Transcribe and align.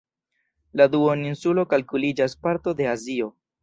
La 0.81 0.87
duoninsulo 0.95 1.69
kalkuliĝas 1.77 2.39
parto 2.45 2.79
de 2.83 2.93
Azio. 2.99 3.35